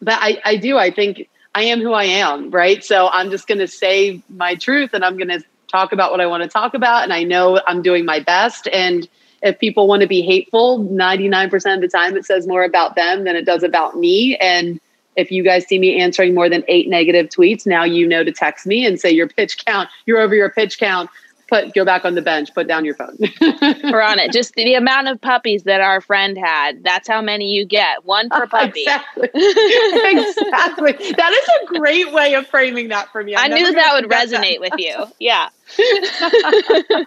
[0.00, 2.82] but I, I do, I think I am who I am, right?
[2.84, 6.20] So I'm just going to say my truth and I'm going to talk about what
[6.20, 7.04] I want to talk about.
[7.04, 8.68] And I know I'm doing my best.
[8.72, 9.08] And
[9.42, 13.24] if people want to be hateful, 99% of the time it says more about them
[13.24, 14.36] than it does about me.
[14.36, 14.80] And
[15.16, 18.32] if you guys see me answering more than eight negative tweets, now you know to
[18.32, 21.10] text me and say your pitch count, you're over your pitch count
[21.52, 23.16] put go back on the bench, put down your phone.
[23.40, 24.32] We're on it.
[24.32, 26.82] Just the amount of puppies that our friend had.
[26.82, 28.04] That's how many you get.
[28.06, 28.82] One per puppy.
[28.86, 29.28] exactly.
[29.34, 30.92] exactly.
[31.12, 33.36] That is a great way of framing that for me.
[33.36, 34.70] I'm i knew that would resonate that.
[34.72, 35.04] with you.
[35.18, 35.50] Yeah.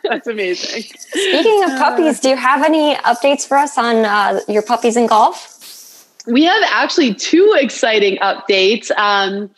[0.03, 0.84] That's amazing.
[0.84, 5.08] Speaking of puppies, do you have any updates for us on uh, your puppies in
[5.08, 6.08] golf?
[6.25, 8.89] We have actually two exciting updates.
[8.97, 9.49] Um,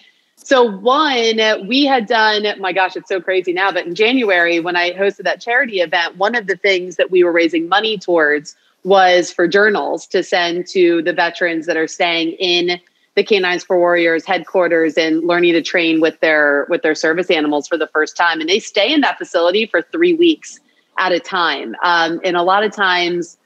[0.48, 4.78] so one, we had done, my gosh, it's so crazy now, but in January when
[4.78, 8.56] I hosted that charity event, one of the things that we were raising money towards
[8.86, 12.80] was for journals to send to the veterans that are staying in
[13.16, 17.68] the Canines for Warriors headquarters and learning to train with their with their service animals
[17.68, 18.40] for the first time.
[18.40, 20.62] And they stay in that facility for three weeks
[20.98, 21.76] at a time.
[21.84, 23.37] Um, and a lot of times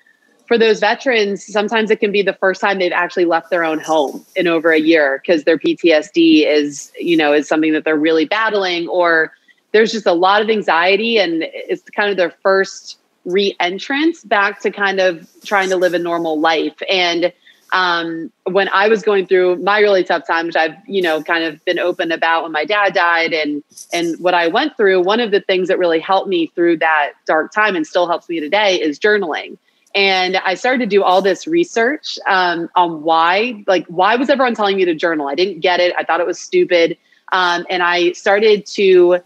[0.51, 3.79] for those veterans, sometimes it can be the first time they've actually left their own
[3.79, 7.95] home in over a year because their PTSD is, you know, is something that they're
[7.95, 9.31] really battling, or
[9.71, 14.71] there's just a lot of anxiety, and it's kind of their first re-entrance back to
[14.71, 16.75] kind of trying to live a normal life.
[16.89, 17.31] And
[17.71, 21.45] um, when I was going through my really tough time, which I've you know kind
[21.45, 25.21] of been open about when my dad died and and what I went through, one
[25.21, 28.41] of the things that really helped me through that dark time and still helps me
[28.41, 29.57] today is journaling.
[29.93, 34.55] And I started to do all this research um, on why, like, why was everyone
[34.55, 35.27] telling me to journal?
[35.27, 35.93] I didn't get it.
[35.97, 36.97] I thought it was stupid.
[37.31, 39.19] Um, and I started to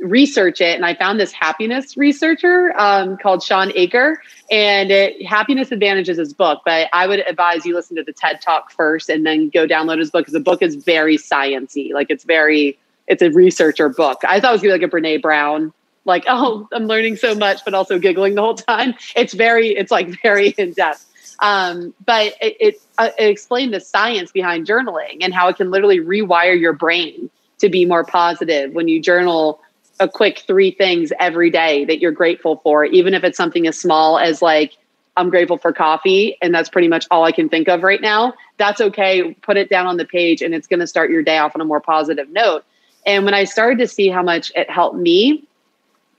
[0.00, 5.70] research it and I found this happiness researcher um, called Shawn Achor and it, Happiness
[5.70, 9.10] Advantages is his book, but I would advise you listen to the TED Talk first
[9.10, 11.92] and then go download his book because the book is very sciency.
[11.92, 14.20] Like it's very, it's a researcher book.
[14.26, 15.72] I thought it was gonna be like a Brene Brown
[16.10, 18.94] like, oh, I'm learning so much, but also giggling the whole time.
[19.16, 21.06] It's very, it's like very in depth.
[21.38, 25.70] Um, but it, it, uh, it explained the science behind journaling and how it can
[25.70, 29.60] literally rewire your brain to be more positive when you journal
[30.00, 33.78] a quick three things every day that you're grateful for, even if it's something as
[33.78, 34.76] small as like,
[35.16, 38.32] I'm grateful for coffee, and that's pretty much all I can think of right now.
[38.56, 39.34] That's okay.
[39.34, 41.60] Put it down on the page, and it's going to start your day off on
[41.60, 42.64] a more positive note.
[43.04, 45.46] And when I started to see how much it helped me,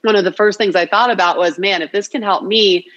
[0.03, 2.87] one of the first things I thought about was, man, if this can help me,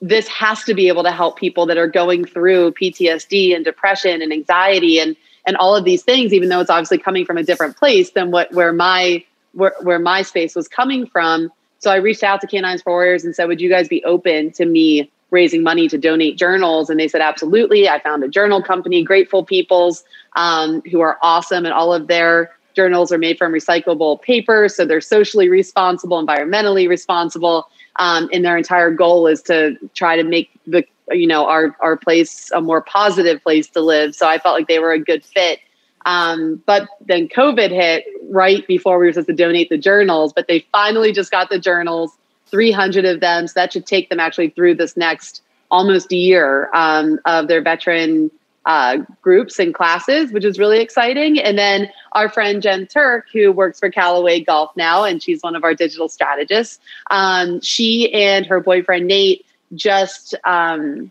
[0.00, 4.22] this has to be able to help people that are going through PTSD and depression
[4.22, 4.98] and anxiety.
[4.98, 8.10] And and all of these things, even though it's obviously coming from a different place
[8.10, 11.50] than what where my where, where my space was coming from.
[11.78, 14.52] So I reached out to Canines for Warriors and said, Would you guys be open
[14.52, 16.90] to me raising money to donate journals?
[16.90, 17.88] And they said, Absolutely.
[17.88, 20.04] I found a journal company, Grateful Peoples,
[20.36, 24.68] um, who are awesome, and all of their journals are made from recyclable paper.
[24.68, 27.68] So they're socially responsible, environmentally responsible.
[27.96, 31.96] Um, and their entire goal is to try to make the you know our our
[31.96, 34.14] place a more positive place to live.
[34.14, 35.60] So I felt like they were a good fit.
[36.06, 40.32] Um, but then COVID hit right before we were supposed to donate the journals.
[40.32, 43.46] But they finally just got the journals, 300 of them.
[43.46, 48.30] So that should take them actually through this next almost year um, of their veteran
[48.66, 51.38] uh, groups and classes, which is really exciting.
[51.38, 55.56] And then our friend Jen Turk, who works for Callaway Golf now, and she's one
[55.56, 56.78] of our digital strategists,
[57.10, 61.10] um, she and her boyfriend Nate just um,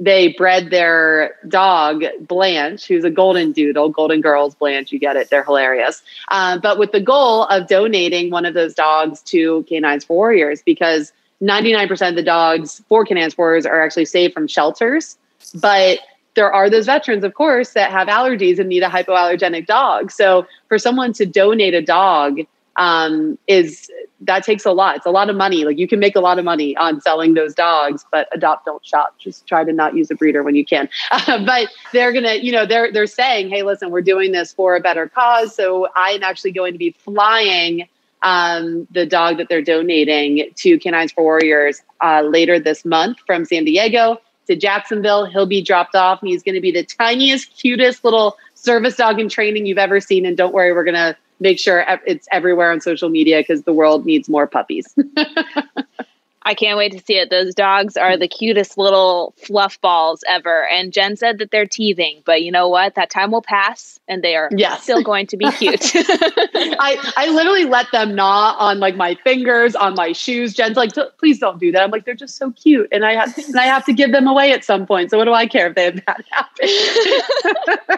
[0.00, 4.92] they bred their dog Blanche, who's a golden doodle, golden girls Blanche.
[4.92, 6.02] You get it; they're hilarious.
[6.30, 10.62] Um, but with the goal of donating one of those dogs to Canines for Warriors,
[10.62, 15.18] because 99% of the dogs for Canines for Warriors are actually saved from shelters,
[15.54, 15.98] but
[16.38, 20.12] there are those veterans, of course, that have allergies and need a hypoallergenic dog.
[20.12, 22.38] So for someone to donate a dog
[22.76, 24.94] um, is that takes a lot.
[24.94, 25.64] It's a lot of money.
[25.64, 28.86] Like you can make a lot of money on selling those dogs, but adopt, don't
[28.86, 29.16] shop.
[29.18, 30.88] Just try to not use a breeder when you can.
[31.26, 34.80] But they're gonna, you know, they're they're saying, hey, listen, we're doing this for a
[34.80, 35.56] better cause.
[35.56, 37.88] So I am actually going to be flying
[38.22, 43.44] um, the dog that they're donating to Canines for Warriors uh, later this month from
[43.44, 45.24] San Diego to Jacksonville.
[45.26, 49.20] He'll be dropped off, and he's going to be the tiniest, cutest little service dog
[49.20, 50.26] in training you've ever seen.
[50.26, 53.72] And don't worry, we're going to make sure it's everywhere on social media because the
[53.72, 54.94] world needs more puppies.
[56.48, 57.28] I can't wait to see it.
[57.28, 60.66] Those dogs are the cutest little fluff balls ever.
[60.68, 62.94] And Jen said that they're teething, but you know what?
[62.94, 64.82] That time will pass and they are yes.
[64.82, 65.92] still going to be cute.
[65.94, 70.54] I, I literally let them gnaw on like my fingers, on my shoes.
[70.54, 71.82] Jen's like, please don't do that.
[71.82, 72.88] I'm like, they're just so cute.
[72.92, 75.10] And I have and I have to give them away at some point.
[75.10, 77.97] So what do I care if they have that happen?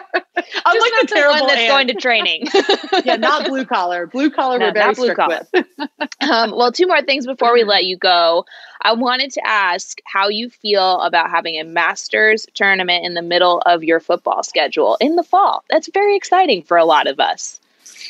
[1.11, 1.69] I'm just like the terrible one that's aunt.
[1.69, 2.47] going to training.
[3.05, 4.07] yeah, not blue collar.
[4.07, 5.47] Blue collar no, we're very strict collar.
[5.53, 5.67] with.
[6.21, 8.45] um, well, two more things before we let you go.
[8.81, 13.59] I wanted to ask how you feel about having a Masters tournament in the middle
[13.65, 15.63] of your football schedule in the fall.
[15.69, 17.59] That's very exciting for a lot of us.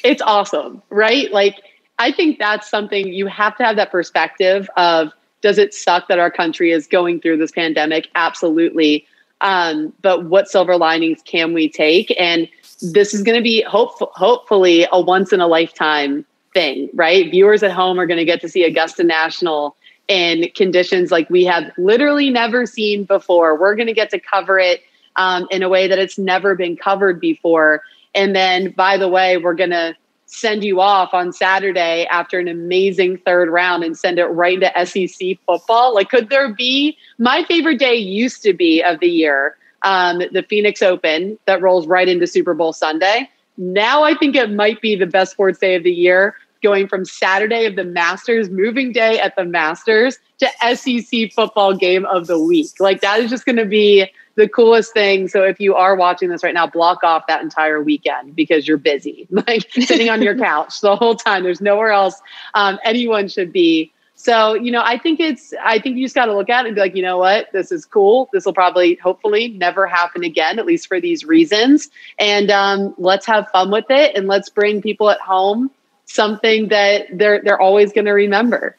[0.04, 1.32] It's awesome, right?
[1.32, 1.62] Like,
[2.00, 5.12] I think that's something you have to have that perspective of
[5.42, 8.08] does it suck that our country is going through this pandemic?
[8.16, 9.06] Absolutely.
[9.42, 12.14] Um, but what silver linings can we take?
[12.20, 12.48] And
[12.82, 17.30] this is going to be hope- hopefully a once in a lifetime thing, right?
[17.32, 19.76] Viewers at home are going to get to see Augusta National
[20.08, 23.58] in conditions like we have literally never seen before.
[23.58, 24.82] We're going to get to cover it
[25.16, 27.82] um, in a way that it's never been covered before.
[28.14, 32.48] And then, by the way, we're going to send you off on Saturday after an
[32.48, 35.94] amazing third round and send it right into SEC football.
[35.94, 40.44] Like, could there be my favorite day used to be of the year, um, the
[40.48, 43.30] Phoenix Open that rolls right into Super Bowl Sunday.
[43.58, 47.06] Now I think it might be the best sports day of the year going from
[47.06, 52.40] Saturday of the Masters, moving day at the Masters to SEC football game of the
[52.40, 52.72] week.
[52.80, 55.28] Like that is just going to be the coolest thing.
[55.28, 58.78] So if you are watching this right now, block off that entire weekend because you're
[58.78, 61.44] busy, like sitting on your couch the whole time.
[61.44, 62.22] There's nowhere else
[62.54, 63.92] um, anyone should be.
[64.22, 66.68] So, you know, I think it's, I think you just got to look at it
[66.68, 68.30] and be like, you know what, this is cool.
[68.32, 71.90] This will probably, hopefully, never happen again, at least for these reasons.
[72.20, 75.72] And um, let's have fun with it and let's bring people at home
[76.06, 78.78] something that they're they're always going to remember.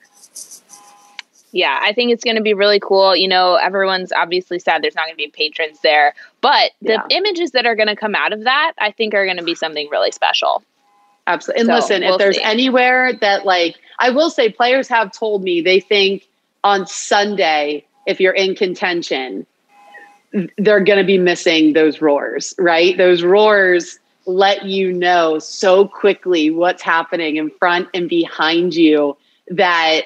[1.50, 3.16] Yeah, I think it's going to be really cool.
[3.16, 7.06] You know, everyone's obviously sad there's not going to be patrons there, but the yeah.
[7.10, 9.56] images that are going to come out of that, I think, are going to be
[9.56, 10.62] something really special.
[11.26, 11.60] Absolutely.
[11.60, 12.42] And so listen, we'll if there's see.
[12.42, 16.26] anywhere that, like, I will say, players have told me they think
[16.64, 19.46] on Sunday, if you're in contention,
[20.58, 22.98] they're going to be missing those roars, right?
[22.98, 29.16] Those roars let you know so quickly what's happening in front and behind you
[29.48, 30.02] that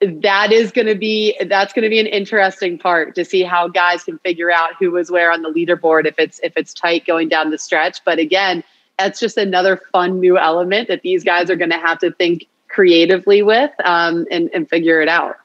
[0.00, 3.68] that is going to be that's going to be an interesting part to see how
[3.68, 7.06] guys can figure out who was where on the leaderboard if it's if it's tight
[7.06, 8.64] going down the stretch but again
[8.98, 12.46] that's just another fun new element that these guys are going to have to think
[12.70, 15.36] creatively with um, and, and figure it out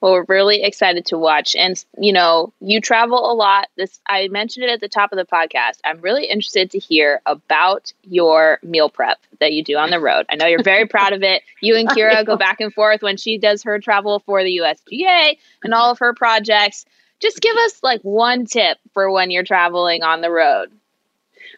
[0.00, 1.56] well, we're really excited to watch.
[1.56, 3.68] And, you know, you travel a lot.
[3.76, 5.80] This I mentioned it at the top of the podcast.
[5.84, 10.26] I'm really interested to hear about your meal prep that you do on the road.
[10.28, 11.42] I know you're very proud of it.
[11.60, 15.38] You and Kira go back and forth when she does her travel for the USGA
[15.64, 16.84] and all of her projects.
[17.18, 20.70] Just give us like one tip for when you're traveling on the road.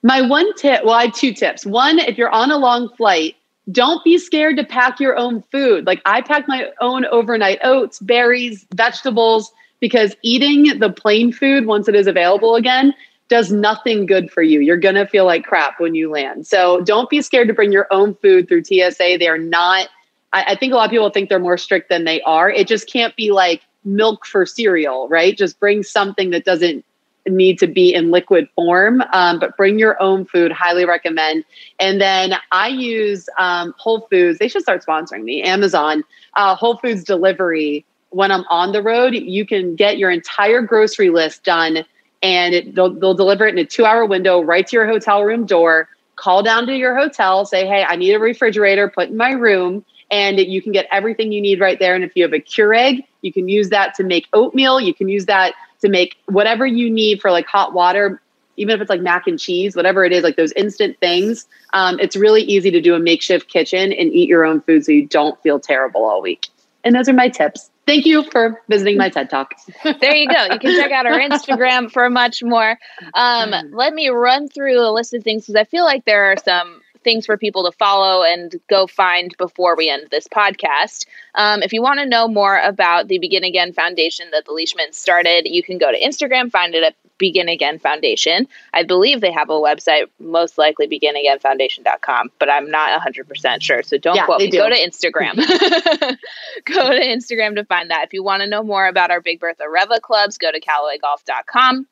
[0.04, 1.66] My one tip, well, I have two tips.
[1.66, 3.34] One, if you're on a long flight,
[3.70, 5.86] don't be scared to pack your own food.
[5.86, 11.88] Like I pack my own overnight oats, berries, vegetables, because eating the plane food once
[11.88, 12.94] it is available again
[13.28, 14.60] does nothing good for you.
[14.60, 16.46] You're going to feel like crap when you land.
[16.46, 19.18] So don't be scared to bring your own food through TSA.
[19.18, 19.88] They're not,
[20.32, 22.50] I, I think a lot of people think they're more strict than they are.
[22.50, 25.36] It just can't be like milk for cereal, right?
[25.36, 26.84] Just bring something that doesn't
[27.26, 30.52] need to be in liquid form, um, but bring your own food.
[30.52, 31.44] Highly recommend.
[31.78, 34.38] And then I use um, Whole Foods.
[34.38, 35.42] They should start sponsoring me.
[35.42, 36.04] Amazon,
[36.34, 37.84] uh, Whole Foods delivery.
[38.10, 41.84] When I'm on the road, you can get your entire grocery list done,
[42.22, 45.44] and it, they'll, they'll deliver it in a two-hour window right to your hotel room
[45.44, 45.88] door.
[46.16, 49.84] Call down to your hotel, say, "Hey, I need a refrigerator put in my room."
[50.10, 51.94] and you can get everything you need right there.
[51.94, 54.80] And if you have a Keurig, you can use that to make oatmeal.
[54.80, 58.20] You can use that to make whatever you need for like hot water,
[58.56, 61.46] even if it's like mac and cheese, whatever it is, like those instant things.
[61.72, 64.92] Um, it's really easy to do a makeshift kitchen and eat your own food so
[64.92, 66.48] you don't feel terrible all week.
[66.84, 67.70] And those are my tips.
[67.86, 69.54] Thank you for visiting my TED Talk.
[69.82, 70.44] there you go.
[70.52, 72.78] You can check out our Instagram for much more.
[73.14, 76.36] Um, let me run through a list of things because I feel like there are
[76.36, 81.06] some things for people to follow and go find before we end this podcast.
[81.34, 84.94] Um, if you want to know more about the Begin Again Foundation that the Leishmans
[84.94, 88.46] started, you can go to Instagram, find it at Begin Again Foundation.
[88.72, 93.82] I believe they have a website, most likely beginagainfoundation.com, but I'm not 100% sure.
[93.82, 94.50] So don't yeah, quote me.
[94.50, 94.58] Do.
[94.58, 95.36] Go to Instagram.
[96.64, 98.04] go to Instagram to find that.
[98.04, 101.86] If you want to know more about our Big Bertha Reva clubs, go to CallawayGolf.com.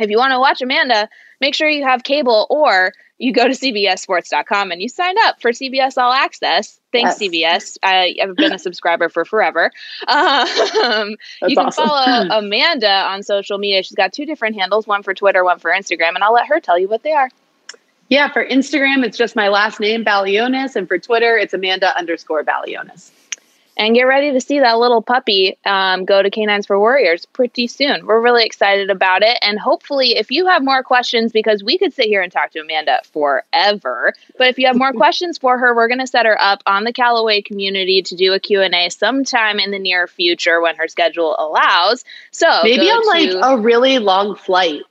[0.00, 1.08] If you want to watch Amanda,
[1.40, 5.52] make sure you have cable or you go to cbssports.com and you sign up for
[5.52, 6.80] CBS All Access.
[6.92, 7.76] Thanks, yes.
[7.76, 7.78] CBS.
[7.82, 9.70] I, have been a subscriber for forever.
[10.08, 11.86] Um, you can awesome.
[11.86, 13.82] follow Amanda on social media.
[13.82, 16.60] She's got two different handles, one for Twitter, one for Instagram, and I'll let her
[16.60, 17.30] tell you what they are.
[18.08, 22.44] Yeah, for Instagram, it's just my last name, Balionis, and for Twitter, it's Amanda underscore
[22.44, 23.10] Balionis
[23.76, 27.66] and get ready to see that little puppy um, go to Canines for Warriors pretty
[27.66, 28.06] soon.
[28.06, 31.92] We're really excited about it, and hopefully, if you have more questions, because we could
[31.92, 35.74] sit here and talk to Amanda forever, but if you have more questions for her,
[35.74, 38.74] we're going to set her up on the Callaway community to do a Q and
[38.74, 42.04] A sometime in the near future when her schedule allows.
[42.30, 44.82] So maybe on to, like a really long flight.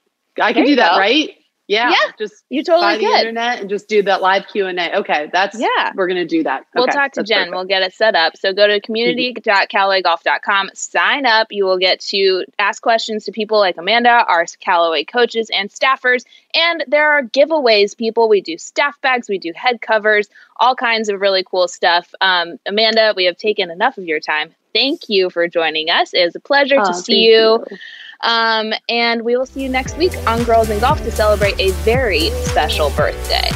[0.41, 0.99] I could do that, go.
[0.99, 1.37] right?
[1.67, 4.97] Yeah, yeah, just you totally the internet and just do that live Q and A.
[4.99, 5.93] Okay, that's yeah.
[5.95, 6.65] We're gonna do that.
[6.75, 7.37] We'll talk to Jen.
[7.37, 7.55] Perfect.
[7.55, 8.35] We'll get it set up.
[8.35, 10.71] So go to community.callawaygolf.com.
[10.73, 11.47] Sign up.
[11.51, 16.25] You will get to ask questions to people like Amanda, our Callaway coaches and staffers,
[16.53, 17.95] and there are giveaways.
[17.95, 22.13] People, we do staff bags, we do head covers, all kinds of really cool stuff.
[22.19, 24.53] Um, Amanda, we have taken enough of your time.
[24.73, 26.13] Thank you for joining us.
[26.13, 27.63] It was a pleasure oh, to see you.
[27.69, 27.77] you.
[28.23, 31.71] Um, and we will see you next week on Girls in Golf to celebrate a
[31.83, 33.49] very special birthday.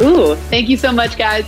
[0.00, 1.44] Ooh, thank you so much, guys.